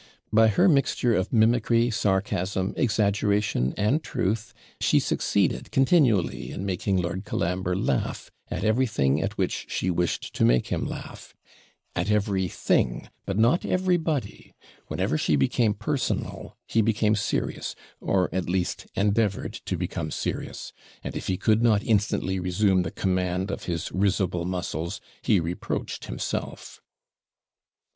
By 0.33 0.47
her 0.47 0.67
mixture 0.67 1.13
of 1.13 1.29
mimickry, 1.31 1.91
sarcasm, 1.93 2.73
exaggeration, 2.75 3.75
and 3.77 4.01
truth, 4.03 4.51
she 4.79 4.99
succeeded 4.99 5.69
continually 5.69 6.49
in 6.49 6.65
making 6.65 6.97
Lord 6.97 7.23
Colambre 7.23 7.75
laugh 7.75 8.31
at 8.49 8.63
everything 8.63 9.21
at 9.21 9.37
which 9.37 9.67
she 9.69 9.91
wished 9.91 10.33
to 10.33 10.43
make 10.43 10.69
him 10.69 10.87
laugh; 10.87 11.35
at 11.95 12.09
every 12.09 12.47
THING, 12.47 13.09
but 13.27 13.37
not 13.37 13.63
every 13.63 13.97
BODY 13.97 14.55
whenever 14.87 15.19
she 15.19 15.35
became 15.35 15.75
personal, 15.75 16.57
he 16.65 16.81
became 16.81 17.13
serious, 17.15 17.75
or 17.99 18.27
at 18.33 18.49
least 18.49 18.87
endeavoured 18.95 19.53
to 19.65 19.77
become 19.77 20.09
serious; 20.09 20.73
and 21.03 21.15
if 21.15 21.27
he 21.27 21.37
could 21.37 21.61
not 21.61 21.83
instantly 21.83 22.39
resume 22.39 22.81
the 22.81 22.89
command 22.89 23.51
of 23.51 23.65
his 23.65 23.91
risible 23.91 24.45
muscles, 24.45 24.99
he 25.21 25.39
reproached 25.39 26.05
himself. 26.05 26.81